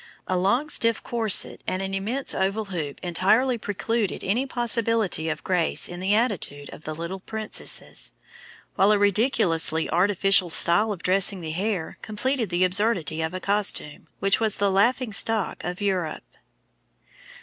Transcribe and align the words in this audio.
A 0.27 0.35
long 0.35 0.67
stiff 0.69 1.03
corset 1.03 1.63
and 1.67 1.83
an 1.83 1.93
immense 1.93 2.33
oval 2.33 2.65
hoop 2.73 2.99
entirely 3.03 3.59
precluded 3.59 4.23
any 4.23 4.47
possibility 4.47 5.29
of 5.29 5.43
grace 5.43 5.87
in 5.87 5.99
the 5.99 6.15
attitude 6.15 6.71
of 6.73 6.85
the 6.85 6.95
little 6.95 7.19
princesses, 7.19 8.11
while 8.73 8.91
a 8.91 8.97
ridiculously 8.97 9.87
artificial 9.91 10.49
style 10.49 10.91
of 10.91 11.03
dressing 11.03 11.41
the 11.41 11.51
hair 11.51 11.99
completed 12.01 12.49
the 12.49 12.63
absurdity 12.63 13.21
of 13.21 13.35
a 13.35 13.39
costume 13.39 14.07
which 14.17 14.39
was 14.39 14.55
the 14.55 14.71
laughing 14.71 15.13
stock 15.13 15.63
of 15.63 15.81
Europe. 15.83 16.23